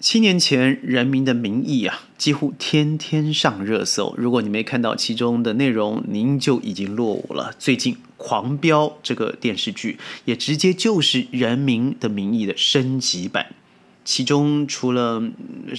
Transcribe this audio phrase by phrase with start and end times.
[0.00, 4.14] 七年前，《人民的名义》啊，几乎天天上热搜。
[4.16, 7.54] 如果你没看到其中的内容，您就已经落伍了。
[7.58, 13.54] 最近，《狂飙》这个电视剧也直接就是《人民的名义》的升级版。
[14.02, 15.22] 其中除了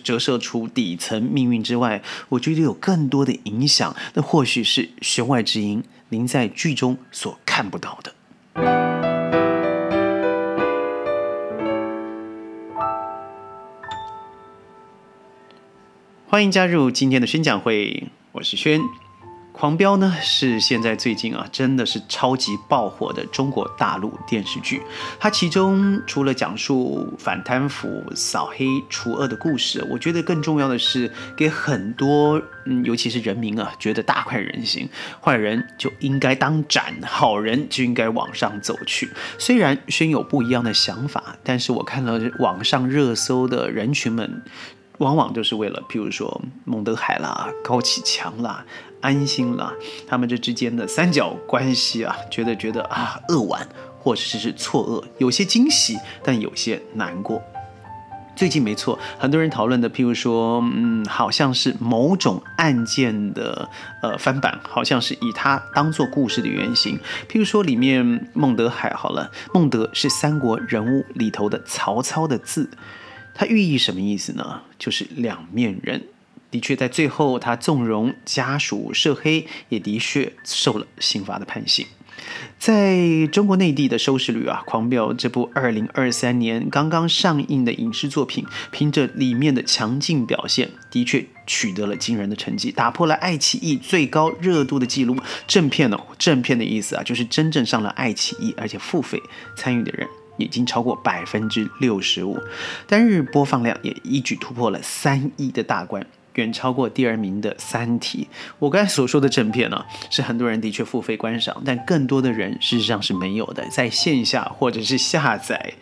[0.03, 8.13] 折射出底层命运之外，我觉得有更多的影响，那或许是弦外之音，您在剧中所看不到的。
[16.31, 18.79] 欢迎加入今天的宣讲会，我是轩。
[19.51, 24.81] 狂飙呢是现在最近啊，真的是超级爆火的中国大陆电视剧。
[25.19, 34.87] 它其中除了讲述反贪腐、扫黑除恶的故事，我觉得更重要的是给很多嗯，尤其是人民啊，觉得大快人心。
[35.21, 39.09] 坏人就应该当斩，好人就应该往上走去。
[39.37, 44.41] 虽然轩有不一样的想法，但是我看了网上热搜的人群们。
[45.01, 48.63] 往往就是为了，譬如说孟德海啦、高启强啦、
[49.01, 49.73] 安心啦，
[50.07, 53.67] 他们这之间的三角关系啊，觉得觉得啊扼腕，
[53.99, 57.41] 或者是错愕，有些惊喜，但有些难过。
[58.33, 63.67] 最近没错，很多人讨论的，譬如说，嗯，好像是某种案件的
[64.01, 66.97] 呃翻版，好像是以它当做故事的原型。
[67.27, 72.69] 譬如说，里面孟德海好了，孟德是三国人物里头的曹操的字。
[73.33, 74.61] 它寓意什么意思呢？
[74.77, 76.03] 就是两面人。
[76.49, 81.85] 的确，在最后，他纵容家属涉黑，也的确受了刑罚的判刑。
[82.59, 95.15] 在中国内地的收视率啊，《狂飙》这部二零二三年刚刚上映的影视作品，凭着里面的强劲表现，的确取得了惊人的成绩，打破了爱奇艺最高热度的记录。
[95.47, 95.97] 正片呢？
[96.19, 99.19] 正片的意思啊，就是真正上了爱奇艺，而且付费
[99.55, 100.05] 参与的人。
[100.41, 102.39] 已经超过百分之六十五，
[102.87, 106.05] 单日播放量也一举突破了三亿的大关，
[106.35, 108.27] 远超过第二名的《三体》。
[108.59, 115.73] 我刚才所说的正片呢，是很多人的确付费观赏，但更多的人事实上是没有的，在线下或者是下载。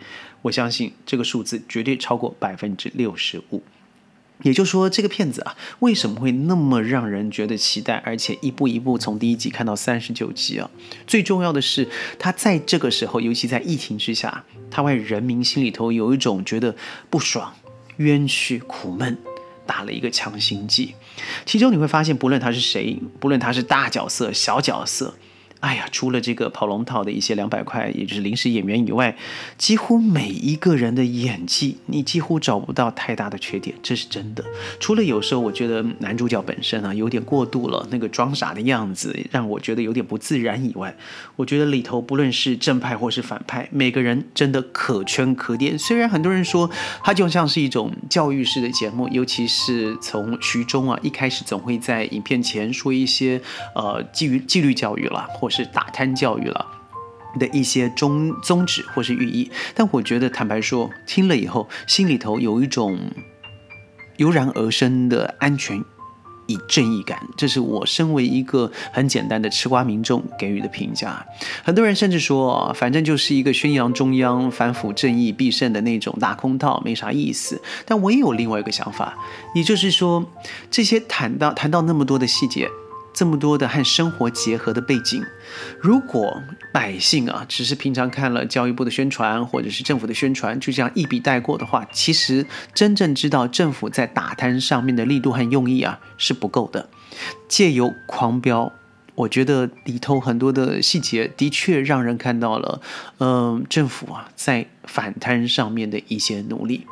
[0.42, 3.62] 我相信这个数字绝对超过百分之六十五。
[4.42, 10.70] 也就是说，这个片子啊，为什么会那么让人觉得期待，而且一步一步从第一集看到三十九集啊？
[11.06, 16.74] 最重要的是，他在这个时候，尤其在疫情之下，他为人民心里头有一种觉得
[17.08, 17.52] 不爽、
[17.98, 19.18] 冤屈、苦闷，
[19.66, 20.94] 打了一个强心剂。
[21.44, 25.14] 其中你会发现，不论他是谁，不论他是大角色、小角色。
[25.60, 29.14] 哎呀，除了这个跑龙套的一些两百块，也就是临时演员以外，
[29.58, 34.42] 几乎每一个人的演技，你几乎找不到太大的缺点，这是真的。
[34.80, 40.96] 除了有时候我觉得男主角本身啊有点过度了，那个装傻的样子让我觉得有点不自然以外，
[41.36, 45.78] 我觉得里头不论是正派或是反派，每个人真的可圈可点。
[45.78, 46.70] 虽然很多人说
[47.04, 53.38] 它就像是一种教育式的节目，尤其是从徐忠啊一开始总会在影片前说一些
[53.74, 55.49] 呃基于纪律教育了或。
[55.50, 56.66] 是打贪教育了
[57.38, 62.98] 的一些宗宗旨或是寓意，但我觉得坦白说，听了以后心里头有一种
[64.16, 65.84] 油然而生的安全
[66.48, 71.24] 与正义感，这是我身为一个很简单的吃瓜民众给予的评价。
[71.62, 77.62] 很多人甚至说，反正就是一个宣扬中央反腐正义必胜的那种大空套，没啥意思。
[77.86, 79.16] 但我也有另外一个想法，
[79.54, 80.26] 也就是说，
[80.68, 82.68] 这些谈到谈到那么多的细节。
[83.12, 85.22] 这么多的和生活结合的背景，
[85.80, 96.88] 如果百姓啊只是平常看了教育部的宣传或者是政府的宣传，就这样一笔带过的话，其实真正知道政府在打贪上面的力度和用意啊是不够的。
[97.48, 98.72] 借由狂飙，
[99.16, 102.80] 我觉得里头很多的细节的确让人看到了，
[103.18, 106.86] 嗯，政府啊在反贪上面的一些努力。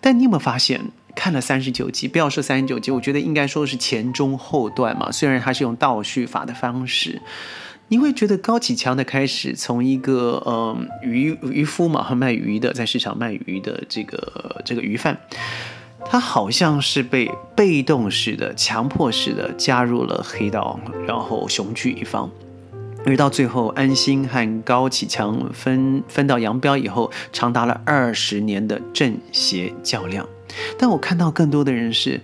[0.00, 0.80] 但你有没有发现？
[1.18, 5.10] 看了三十九集，不要说三十九集，我觉得应该说是前中后段嘛。
[5.10, 7.20] 虽然它是用倒叙法的方式，
[7.88, 15.18] 你会觉得高启强的开始从一个呃渔渔夫嘛，卖鱼的，在市场卖鱼的这个这个鱼贩，
[16.06, 22.30] 他好像是被被动式的、强迫式的加入了黑道，然后雄踞一方。
[23.04, 30.24] 而到最后，安心和高启强分分道扬镳以后，长达了二十年的正邪较量。
[30.78, 32.20] 但我看到更多的人是，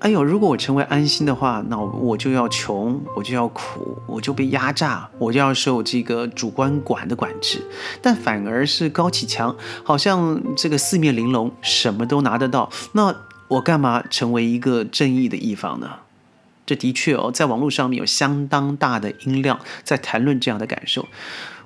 [0.00, 7.62] 哎呦，如果我成为安心的话，那我就要穷，我就要苦，我就被压榨，我就要受这个主观管的管制。
[8.00, 12.68] 但反而是高启强，好像这个四面玲珑，什么都拿得到。
[12.92, 13.14] 那
[13.48, 15.88] 我干嘛成为一个正义的一方呢？
[16.64, 21.06] 这的确哦，在网络上面有相当大的音量在谈论这样的感受。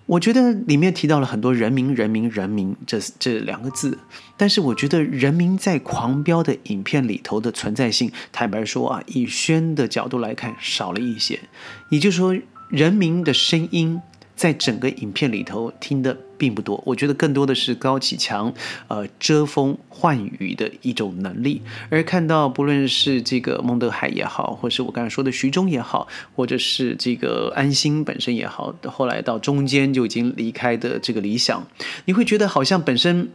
[0.06, 3.98] 我觉得里面提到了很多“人民、人民、人民”这这两个字，
[4.36, 11.40] 但是我觉得“人民”在《狂飙》的影片里头的存在性，坦白说啊，以轩的角度来看少了一些。
[11.88, 12.36] 也就是说，
[12.68, 14.00] 人民的声音。
[14.36, 18.52] 在整个影片里头听的并不多，我觉得更多的是高启强，
[18.88, 21.62] 呃，遮风唤雨的一种能力。
[21.88, 31.66] 而看到不论是这个孟德海也好，或是我刚才说的徐忠也好，或者是这个安心本身也好，后来到中间就已经离开的这个理想，
[32.04, 33.30] 你会觉得好像本身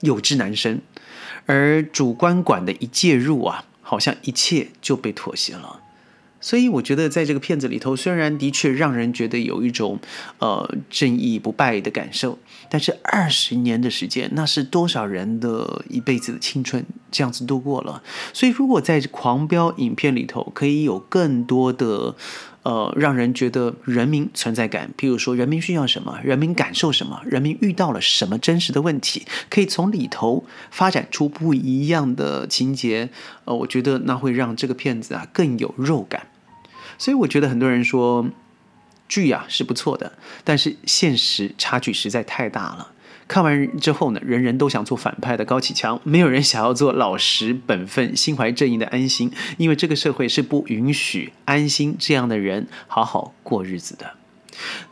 [0.00, 0.80] 有志难伸，
[1.44, 5.80] 而主观管的一介入啊，好像一切就被妥协了。
[6.44, 9.98] 所以我觉得，在这个片子里头，虽然的确让人觉得有一种，
[10.40, 12.38] 呃，正义不败的感受，
[12.68, 18.02] 但是二十年的时间，那是多少人的一辈子的青春这样子度过了。
[18.34, 22.14] 所以，如果在狂飙影片里头可以有更多的，
[22.62, 33.08] 呃，让人觉得人民存在感，譬如说人民需要什么，人民感受什么，人民遇到了什么真实的问题，可以从里头发展出不一样的情节，
[33.46, 36.26] 呃，我觉得那会让这个片子啊更有肉感。
[36.98, 38.26] 所以我觉得很多人说
[39.08, 40.12] 剧啊是不错的，
[40.44, 42.92] 但是现实差距实在太大了。
[43.26, 54.12] 看完之后呢，人人都想做反派的高启强，没有人想要做老实本分、心怀正义的安心，因为这个社会是不允许安心这样的人好好过日子的。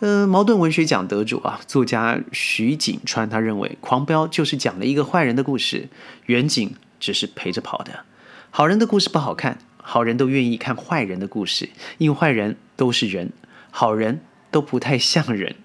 [0.00, 5.88] 呃，矛盾文学奖得主啊，作家徐锦川他认为，《狂飙》就是讲了一个坏人的故事，
[6.24, 8.04] 远景只是陪着跑的，
[8.50, 9.58] 好人的故事不好看。
[9.82, 11.68] 好人都愿意看坏人的故事，
[11.98, 13.32] 因为坏人都是人，
[13.70, 14.20] 好人
[14.50, 15.56] 都不太像人。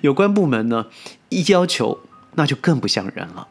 [0.00, 0.86] 有关部门呢，
[1.28, 2.00] 一要求
[2.34, 3.48] 那就更不像人了。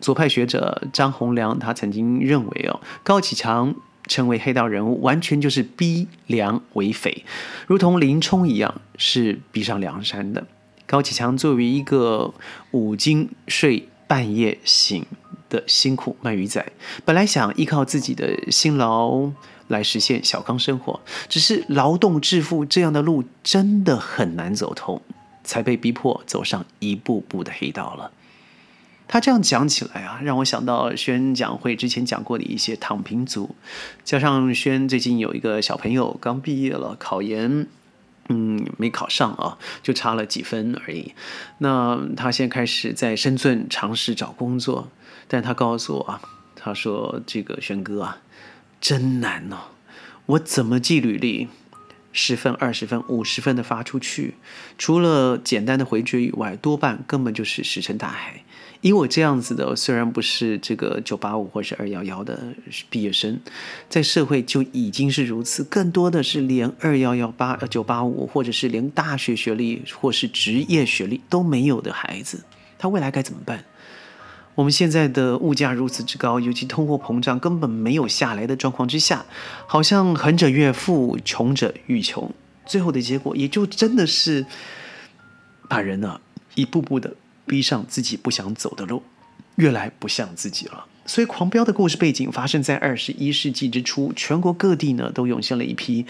[0.00, 3.74] 左派学者张洪良他曾经认为哦，高启强
[4.06, 7.24] 成为黑道人物，完全就是逼良为匪，
[7.66, 10.46] 如同林冲一样是逼上梁山的。
[10.86, 12.34] 高启强作为一个
[12.70, 15.04] 五更睡半夜醒。
[15.48, 16.64] 的辛苦卖鱼仔，
[17.04, 19.30] 本来想依靠自己的辛劳
[19.68, 25.00] 来实现小康生活，只是劳动致富这样的路真的很难走通，
[25.44, 28.10] 才被逼迫走上一步步的黑道了。
[29.08, 33.54] 他这样讲起来啊，让我想到宣讲会之前讲过的一些躺平族，
[34.04, 37.68] 加上宣最近有一个小朋友刚毕业了，考研。
[38.28, 41.14] 嗯，没考上啊，就差了几分而已。
[41.58, 44.88] 那他现在开始在深圳尝试找工作，
[45.28, 46.20] 但他告诉我啊，
[46.54, 48.18] 他说：“这个轩哥啊，
[48.80, 49.56] 真难哦，
[50.26, 51.48] 我怎么寄履历，
[52.12, 54.34] 十分、二十分、五十分的发出去，
[54.78, 58.42] 除了简单的回绝以外，多半根本就是石沉大海。”
[58.82, 62.54] 以我这样子的，虽然不是这个九八五或是二幺幺的
[62.90, 63.40] 毕业生，
[63.88, 72.44] 在社会就已经是如此，更多的是连二幺幺八九八五，或者是连大学学历或是职业学历都没有的孩子，
[72.78, 73.64] 他未来该怎么办？
[74.56, 79.24] 我们现在的物价如此之高，尤其通货膨胀根本没有下来的状况之下，
[79.68, 82.28] 好像横者越富，穷者愈穷，
[82.66, 84.44] 最后的结果也就真的是
[85.68, 86.20] 把人呢
[86.56, 87.14] 一步步的。
[87.48, 89.00] 逼上自己不想走的路，
[89.54, 90.84] 越来不像自己了。
[91.06, 96.04] 所以，狂飙的故事背景发生在二十一世纪之初，全国各地呢都涌现了一批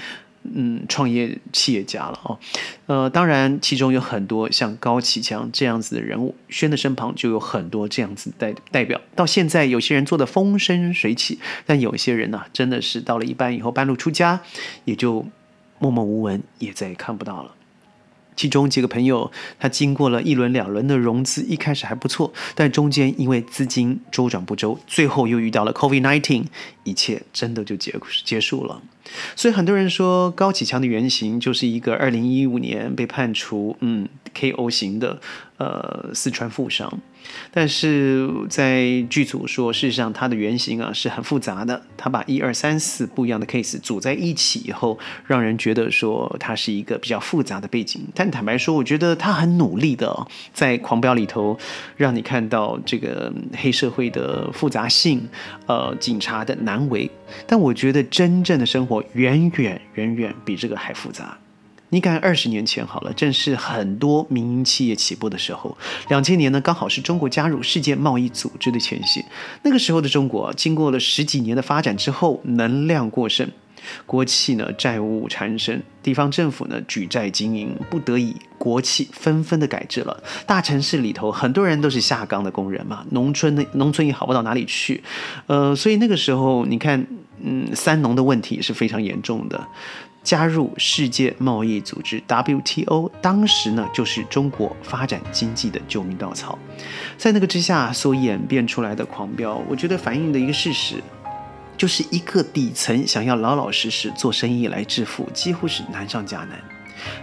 [0.55, 2.39] 嗯创业企业家了哦。
[2.87, 9.01] 呃，当然其中有很多像高启强这样子的人物，轩的身旁就有很多这样子代代表。
[9.15, 14.41] 到现在，有些人做的风生水起，但有些人呢，真的是到了一半以后半路出家，
[14.85, 15.27] 也就
[15.79, 17.56] 默默无闻，也再也看不到了。
[18.37, 26.45] 其中几个朋友，他经过了一轮两轮的融资，一开始还不错，但中间因为资金周转不周，最后又遇到了 COVID nineteen，
[26.85, 28.83] 一切真的就结结束了。
[29.35, 35.21] 所以很多人说，高启强的原型就是一个二零一五年被判处嗯 KO 型的
[35.57, 37.01] 呃四川富商。
[37.51, 48.03] 但是在剧组说，事实上他的原型啊是很复杂的，他把一二三四不一样的 case 组在一起以后，让人觉得说他是一个比较复杂的背景。
[48.15, 51.59] 但坦白说，我觉得他很努力的在狂飙里头，
[51.97, 55.27] 让你看到这个黑社会的复杂性，
[55.67, 57.11] 呃，警察的难为。
[57.47, 61.37] 但我觉得真正的生活远远远远比这个还复杂。
[61.91, 65.77] 你看，二十年前好了，正是很多民营企业起步的时候。
[66.09, 69.25] 两千年呢，刚好是中国加入世界贸易组织的前夕。
[69.63, 73.49] 那个时候的中国，经过了十几年的发展之后，能量过剩，
[74.05, 80.21] 国企呢债务缠身，地方政府呢举债经营，不得已，国企纷纷的改制了。
[80.45, 85.05] 大城市里头，很多人都是下岗的工人嘛，农村的农村也好不到哪里去。
[85.47, 87.07] 呃，所以那个时候，你看，
[87.41, 89.65] 嗯，三农的问题是非常严重的。
[90.27, 96.59] 加入世界贸易组织 WTO，当时呢就是中国发展经济的救命稻草。
[97.17, 100.97] 在那个之下所演变出来的狂飙，我觉得反映的一个事实，
[101.79, 106.59] 就是一个底层想要老老实实做生意来致富，几乎是难上加难。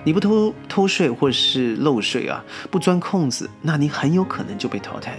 [0.06, 2.42] 你不偷偷税或是漏税啊，
[2.72, 5.18] 不钻空子，那你很有可能就被淘汰。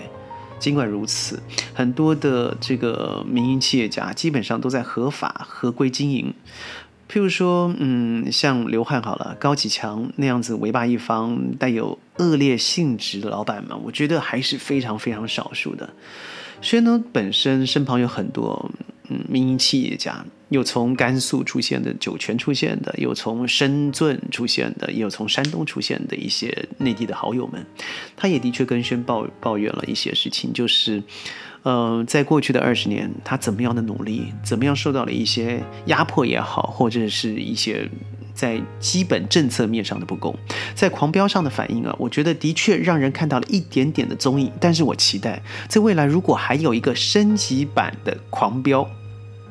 [0.58, 1.38] 尽管如此，
[1.74, 6.32] 很多的这个民营企业家基本上都在合法合规经营。
[7.10, 15.88] 譬如说，嗯，像刘汉好了，高启强那样子，为霸一方带有恶劣性质的老板们，我觉得还是非常非常少数的。
[16.60, 18.70] 虽然呢，本身身旁有很多
[19.08, 27.64] 嗯民营企业家，有从甘肃出现的酒泉出现的，有从深圳出现的，也有从山东出现的一些内地的好友们，
[28.16, 31.02] 他也的确跟轩抱抱怨了一些事情，就是。
[31.64, 37.88] 呃，在过去的二十年，他怎么样的努力，怎么样受到了一些压迫也好，或者是一些
[38.34, 40.36] 在基本政策面上的不公，
[40.74, 44.50] 在狂飙上的反应啊，我觉得的确让人看到了一点点的踪影。
[44.60, 48.88] 但是我期待在未来，如果还有一个升级版的狂飙。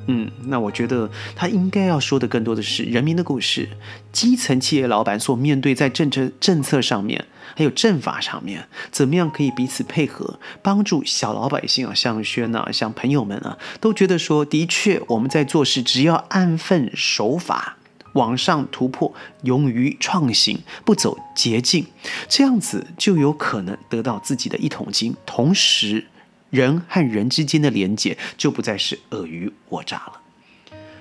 [0.08, 3.70] 嗯，那我觉得他应该要说的更多的是人民的故事，
[4.12, 7.24] 基层企业老板所面对在政策政策上面，
[7.56, 17.78] 还有政法上面，怎么样可以彼此配合，帮助小老百姓啊，像轩啊，像朋友们啊，都觉得说，的确我们在做事，只要按份守法，
[18.14, 21.86] 往上突破，勇于创新，不走捷径，
[22.28, 26.06] 这样子就有可能得到自己的一桶金，同时。
[26.50, 30.22] 人和人之间的连接就不再是尔虞我诈了。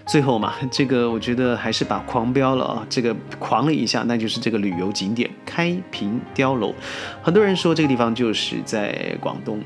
[0.07, 6.75] 最后嘛，这个我觉得还是把狂飙了啊，这个狂了一下，那就是这个旅游景点开平碉楼。
[7.23, 9.61] 很多人说这个地方就是在广东。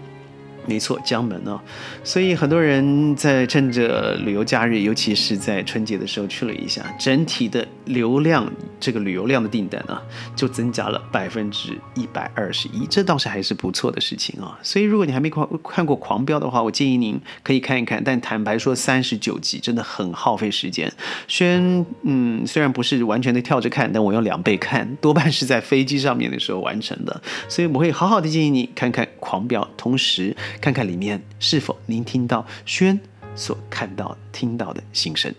[0.67, 1.61] 没错，江门哦，
[2.03, 10.03] 所以很多人在趁着旅游假日，尤其是在春节的时候去了一下，整体的流量，这个旅游量的订单啊，
[10.35, 14.59] 就增加了百分之一百二十一，这倒是还是不错的事情啊。
[14.61, 18.03] 所以如果你还没看看过《狂飙》的话，我建议您可以看一看。
[18.03, 20.93] 但坦白说，三十九集真的很耗费时间。
[21.29, 27.23] 虽然嗯，虽然不是完全的跳着看，但我用两倍看，多半是在飞机上面的时候完成的。
[27.49, 30.35] 所以我会好好的建议你看看《狂飙》，同时。
[30.61, 32.99] 看看里面是否您听到宣
[33.35, 35.35] 所看到、听到的心声。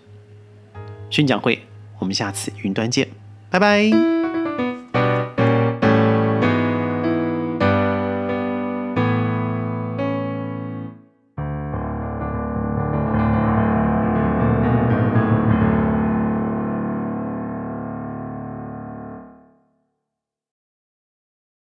[1.10, 1.60] 宣讲会，
[2.00, 3.08] 我们下次云端见，
[3.50, 4.17] 拜拜。